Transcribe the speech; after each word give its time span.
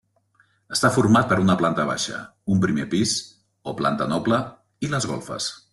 Està 0.75 0.89
format 0.95 1.27
per 1.33 1.37
una 1.43 1.57
planta 1.59 1.85
baixa, 1.91 2.23
un 2.55 2.63
primer 2.65 2.89
pis 2.97 3.15
o 3.73 3.79
planta 3.83 4.13
noble 4.17 4.45
i 4.89 4.95
les 4.95 5.13
golfes. 5.15 5.55